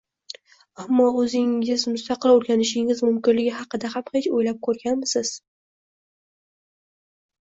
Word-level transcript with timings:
Ammo 0.83 1.09
o’zingiz 1.23 1.83
mustaqil 1.91 2.33
o’rganishingiz 2.37 3.03
mumkinligi 3.09 3.53
haqida 3.61 3.91
ham 3.97 4.09
hech 4.17 4.33
o’ylab 4.39 4.59
ko’rganmisiz 4.69 5.33